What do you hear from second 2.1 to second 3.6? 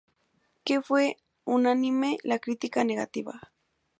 la crítica negativa